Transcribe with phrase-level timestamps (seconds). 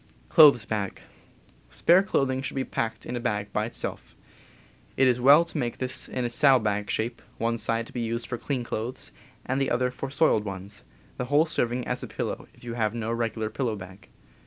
[1.69, 4.15] Spare clothing should be packed in a bag by itself.
[4.97, 7.99] It is well to make this in saddle bag shape, one side n th "R
[8.01, 9.11] ^^^^ used for clean clothes
[9.45, 10.83] and the other for soiled ones,
[11.17, 14.09] the whole serving as a pillow if you have no regular pillow bag.